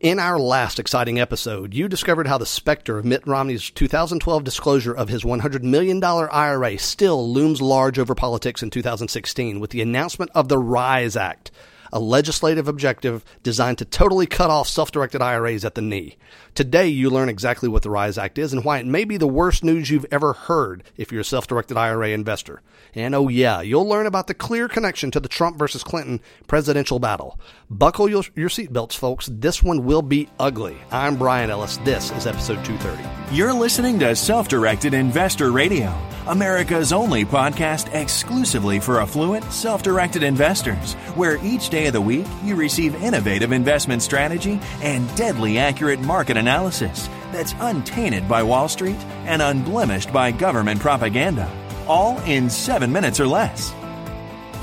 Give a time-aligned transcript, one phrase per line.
[0.00, 4.94] In our last exciting episode, you discovered how the specter of Mitt Romney's 2012 disclosure
[4.94, 10.30] of his $100 million IRA still looms large over politics in 2016 with the announcement
[10.36, 11.50] of the RISE Act,
[11.92, 16.16] a legislative objective designed to totally cut off self directed IRAs at the knee.
[16.54, 19.28] Today, you learn exactly what the RISE Act is and why it may be the
[19.28, 22.62] worst news you've ever heard if you're a self directed IRA investor.
[22.94, 26.98] And oh, yeah, you'll learn about the clear connection to the Trump versus Clinton presidential
[26.98, 27.38] battle.
[27.70, 29.28] Buckle your, your seatbelts, folks.
[29.30, 30.76] This one will be ugly.
[30.90, 31.76] I'm Brian Ellis.
[31.78, 33.36] This is episode 230.
[33.36, 35.94] You're listening to Self Directed Investor Radio,
[36.26, 42.26] America's only podcast exclusively for affluent, self directed investors, where each day of the week
[42.44, 48.68] you receive innovative investment strategy and deadly accurate market analysis analysis that's untainted by Wall
[48.68, 48.96] Street
[49.26, 51.50] and unblemished by government propaganda,
[51.86, 53.72] all in seven minutes or less.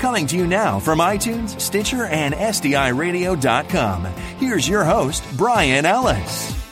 [0.00, 4.04] Coming to you now from iTunes, Stitcher, and SDIRadio.com,
[4.38, 6.65] here's your host, Brian Ellis.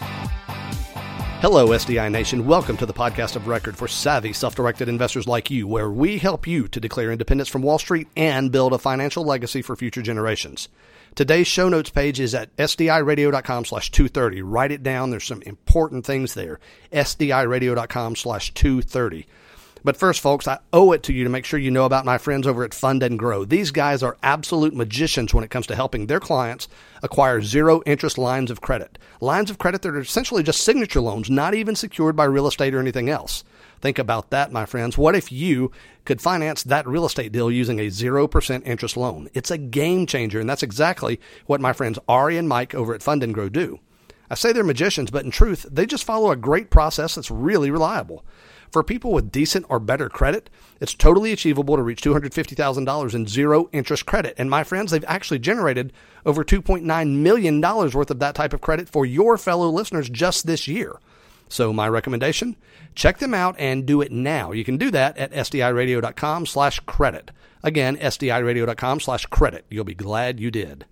[1.45, 2.47] Hello, SDI Nation.
[2.47, 6.17] Welcome to the podcast of record for savvy, self directed investors like you, where we
[6.17, 10.01] help you to declare independence from Wall Street and build a financial legacy for future
[10.01, 10.71] generations.
[11.15, 14.41] Today's show notes page is at sdiradio.com slash 230.
[14.41, 15.11] Write it down.
[15.11, 16.61] There's some important things there.
[16.91, 19.27] sdiradio.com slash 230.
[19.85, 22.17] But first, folks, I owe it to you to make sure you know about my
[22.17, 23.45] friends over at Fund and Grow.
[23.45, 26.69] These guys are absolute magicians when it comes to helping their clients
[27.03, 28.99] acquire zero interest lines of credit.
[29.21, 32.75] Lines of credit that are essentially just signature loans, not even secured by real estate
[32.75, 33.45] or anything else.
[33.83, 34.97] Think about that, my friends.
[34.97, 35.71] What if you
[36.07, 39.29] could finance that real estate deal using a 0% interest loan?
[39.35, 43.03] It's a game changer, and that's exactly what my friends Ari and Mike over at
[43.03, 43.81] Fund and Grow do.
[44.31, 47.71] I say they're magicians, but in truth, they just follow a great process that's really
[47.71, 48.25] reliable.
[48.71, 53.69] For people with decent or better credit, it's totally achievable to reach $250,000 in zero
[53.73, 54.35] interest credit.
[54.37, 55.93] And my friends, they've actually generated
[56.27, 60.67] over $2.9 million worth of that type of credit for your fellow listeners just this
[60.67, 60.99] year.
[61.49, 62.57] So my recommendation,
[62.95, 64.53] check them out and do it now.
[64.53, 67.31] You can do that at sdiradio.com slash credit.
[67.63, 69.65] Again, sdiradio.com slash credit.
[69.71, 70.87] You'll be glad you did.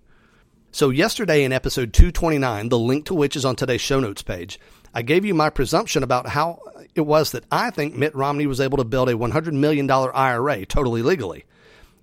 [0.71, 4.59] So yesterday in episode 229, the link to which is on today's show notes page,
[4.91, 6.59] I gave you my presumption about how
[6.95, 10.65] it was that I think Mitt Romney was able to build a $100 million IRA
[10.65, 11.45] totally legally.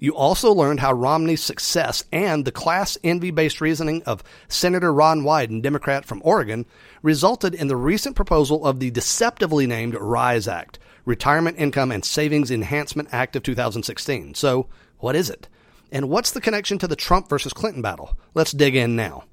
[0.03, 5.21] You also learned how Romney's success and the class envy based reasoning of Senator Ron
[5.21, 6.65] Wyden, Democrat from Oregon,
[7.03, 12.51] resulted in the recent proposal of the deceptively named RISE Act, Retirement Income and Savings
[12.51, 14.35] Enhancement Act of 2016.
[14.35, 14.69] So,
[14.99, 15.49] what is it?
[15.93, 18.17] And what's the connection to the Trump versus Clinton battle?
[18.33, 19.25] Let's dig in now.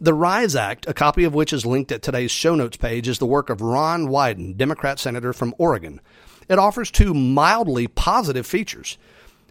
[0.00, 3.18] The RISE Act, a copy of which is linked at today's show notes page, is
[3.18, 6.00] the work of Ron Wyden, Democrat senator from Oregon.
[6.48, 8.98] It offers two mildly positive features.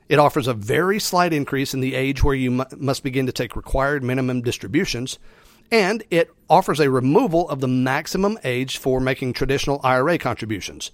[0.08, 3.32] It offers a very slight increase in the age where you m- must begin to
[3.32, 5.18] take required minimum distributions,
[5.72, 10.92] and it offers a removal of the maximum age for making traditional IRA contributions.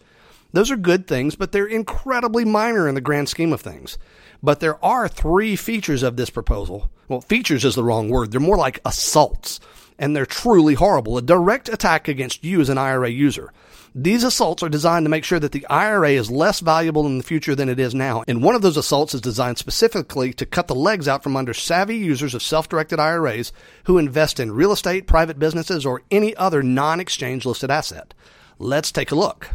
[0.53, 3.97] Those are good things, but they're incredibly minor in the grand scheme of things.
[4.43, 6.89] But there are three features of this proposal.
[7.07, 8.31] Well, features is the wrong word.
[8.31, 9.59] They're more like assaults,
[9.99, 11.17] and they're truly horrible.
[11.17, 13.51] A direct attack against you as an IRA user.
[13.93, 17.23] These assaults are designed to make sure that the IRA is less valuable in the
[17.25, 18.23] future than it is now.
[18.25, 21.53] And one of those assaults is designed specifically to cut the legs out from under
[21.53, 23.51] savvy users of self directed IRAs
[23.83, 28.13] who invest in real estate, private businesses, or any other non exchange listed asset.
[28.57, 29.49] Let's take a look.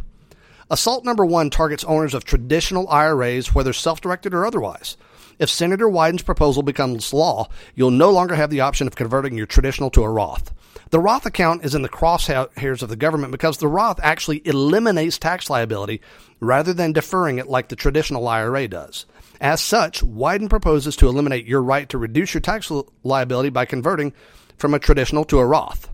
[0.69, 4.97] Assault number one targets owners of traditional IRAs, whether self directed or otherwise.
[5.39, 9.45] If Senator Wyden's proposal becomes law, you'll no longer have the option of converting your
[9.45, 10.51] traditional to a Roth.
[10.89, 15.17] The Roth account is in the crosshairs of the government because the Roth actually eliminates
[15.17, 16.01] tax liability
[16.39, 19.05] rather than deferring it like the traditional IRA does.
[19.39, 22.71] As such, Wyden proposes to eliminate your right to reduce your tax
[23.03, 24.13] liability by converting
[24.57, 25.89] from a traditional to a Roth.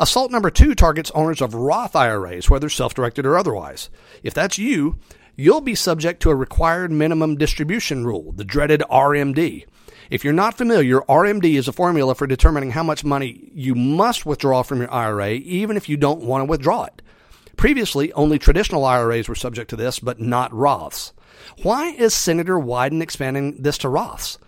[0.00, 3.90] Assault number two targets owners of Roth IRAs, whether self directed or otherwise.
[4.22, 4.96] If that's you,
[5.34, 9.66] you'll be subject to a required minimum distribution rule, the dreaded RMD.
[10.08, 14.24] If you're not familiar, RMD is a formula for determining how much money you must
[14.24, 17.02] withdraw from your IRA, even if you don't want to withdraw it.
[17.56, 21.12] Previously, only traditional IRAs were subject to this, but not Roths.
[21.62, 24.38] Why is Senator Wyden expanding this to Roths?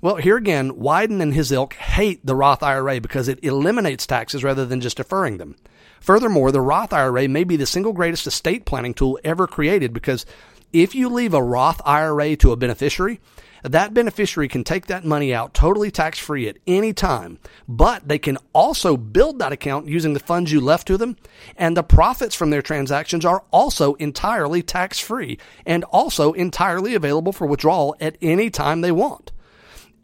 [0.00, 4.44] Well, here again, Wyden and his ilk hate the Roth IRA because it eliminates taxes
[4.44, 5.56] rather than just deferring them.
[6.00, 10.24] Furthermore, the Roth IRA may be the single greatest estate planning tool ever created because
[10.72, 13.18] if you leave a Roth IRA to a beneficiary,
[13.64, 18.20] that beneficiary can take that money out totally tax free at any time, but they
[18.20, 21.16] can also build that account using the funds you left to them,
[21.56, 27.32] and the profits from their transactions are also entirely tax free and also entirely available
[27.32, 29.32] for withdrawal at any time they want.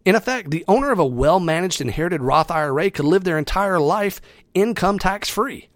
[0.04, 3.80] In effect, the owner of a well managed inherited Roth IRA could live their entire
[3.80, 4.20] life
[4.52, 5.68] income tax free.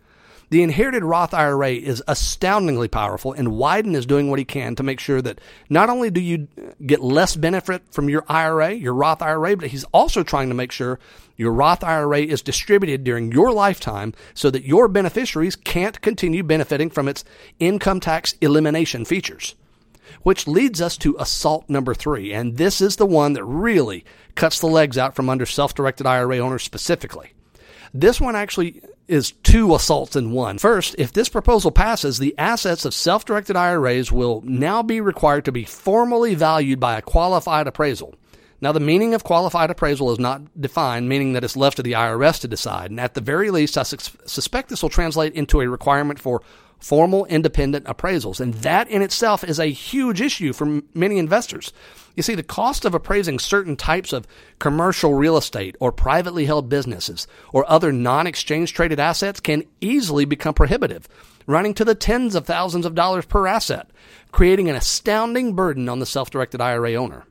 [0.51, 4.83] The inherited Roth IRA is astoundingly powerful, and Wyden is doing what he can to
[4.83, 6.49] make sure that not only do you
[6.87, 10.73] get less benefit from your IRA, your Roth IRA, but he's also trying to make
[10.73, 10.99] sure
[11.37, 16.89] your Roth IRA is distributed during your lifetime so that your beneficiaries can't continue benefiting
[16.89, 17.25] from its
[17.59, 19.55] income tax elimination features.
[20.23, 24.61] Which leads us to assault number three, and this is the one that really cuts
[24.61, 27.33] the legs out from under self directed IRA owners specifically.
[27.95, 30.59] This one actually is two assaults in one.
[30.59, 35.47] First, if this proposal passes, the assets of self directed IRAs will now be required
[35.47, 38.15] to be formally valued by a qualified appraisal.
[38.61, 41.93] Now, the meaning of qualified appraisal is not defined, meaning that it's left to the
[41.93, 42.91] IRS to decide.
[42.91, 43.97] And at the very least, I su-
[44.27, 46.43] suspect this will translate into a requirement for
[46.79, 48.41] formal independent appraisals.
[48.41, 51.73] And that in itself is a huge issue for many investors.
[52.15, 54.27] You see, the cost of appraising certain types of
[54.59, 60.25] commercial real estate or privately held businesses or other non exchange traded assets can easily
[60.25, 61.09] become prohibitive,
[61.47, 63.89] running to the tens of thousands of dollars per asset,
[64.33, 67.25] creating an astounding burden on the self directed IRA owner.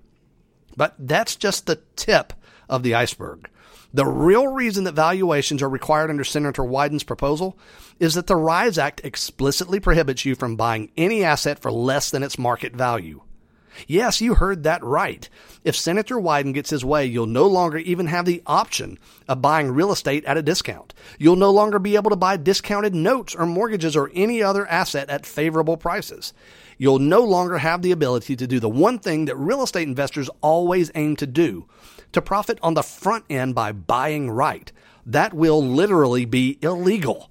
[0.77, 2.33] But that's just the tip
[2.69, 3.49] of the iceberg.
[3.93, 7.57] The real reason that valuations are required under Senator Wyden's proposal
[7.99, 12.23] is that the RISE Act explicitly prohibits you from buying any asset for less than
[12.23, 13.21] its market value.
[13.85, 15.29] Yes, you heard that right.
[15.63, 18.97] If Senator Wyden gets his way, you'll no longer even have the option
[19.27, 20.93] of buying real estate at a discount.
[21.19, 25.09] You'll no longer be able to buy discounted notes or mortgages or any other asset
[25.09, 26.33] at favorable prices.
[26.77, 30.29] You'll no longer have the ability to do the one thing that real estate investors
[30.41, 31.67] always aim to do
[32.13, 34.71] to profit on the front end by buying right.
[35.05, 37.29] That will literally be illegal.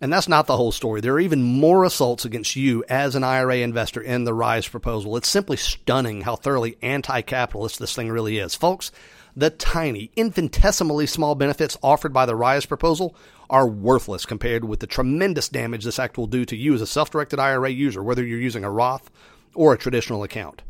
[0.00, 1.00] And that's not the whole story.
[1.00, 5.16] There are even more assaults against you as an IRA investor in the RISE proposal.
[5.16, 8.54] It's simply stunning how thoroughly anti capitalist this thing really is.
[8.54, 8.92] Folks,
[9.34, 13.16] the tiny, infinitesimally small benefits offered by the RISE proposal
[13.50, 16.86] are worthless compared with the tremendous damage this act will do to you as a
[16.86, 19.10] self directed IRA user, whether you're using a Roth
[19.54, 20.62] or a traditional account.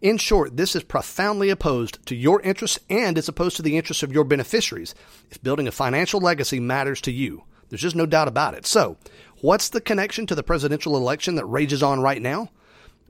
[0.00, 4.02] In short, this is profoundly opposed to your interests and it's opposed to the interests
[4.02, 4.94] of your beneficiaries
[5.30, 7.42] if building a financial legacy matters to you.
[7.68, 8.66] There's just no doubt about it.
[8.66, 8.96] So,
[9.40, 12.50] what's the connection to the presidential election that rages on right now?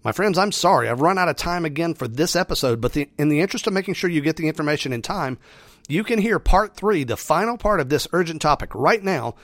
[0.04, 0.88] My friends, I'm sorry.
[0.88, 3.72] I've run out of time again for this episode, but the, in the interest of
[3.72, 5.38] making sure you get the information in time,
[5.88, 9.34] you can hear part three, the final part of this urgent topic right now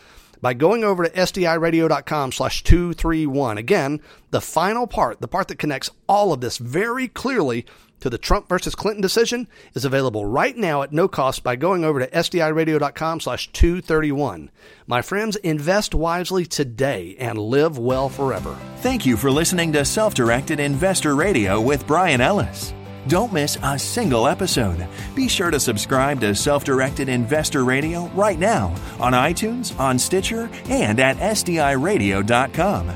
[0.40, 3.58] by going over to sdiradio.com slash 231.
[3.58, 4.00] Again,
[4.30, 7.64] the final part, the part that connects all of this very clearly
[8.02, 11.84] to the Trump versus Clinton decision is available right now at no cost by going
[11.84, 14.50] over to sdiradio.com slash 231.
[14.86, 18.58] My friends, invest wisely today and live well forever.
[18.78, 22.74] Thank you for listening to Self-Directed Investor Radio with Brian Ellis.
[23.06, 24.86] Don't miss a single episode.
[25.14, 30.50] Be sure to subscribe to Self Directed Investor Radio right now on iTunes, on Stitcher,
[30.66, 32.90] and at SDIRadio.com.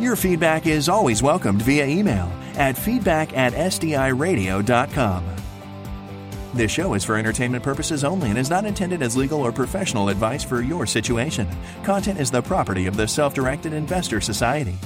[0.00, 5.24] Your feedback is always welcomed via email at feedback at SDIRadio.com.
[6.54, 10.08] This show is for entertainment purposes only and is not intended as legal or professional
[10.08, 11.48] advice for your situation.
[11.82, 14.76] Content is the property of the Self Directed Investor Society.